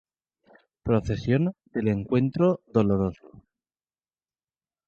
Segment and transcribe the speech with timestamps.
[0.85, 3.43] Procesión del Encuentro Doloroso.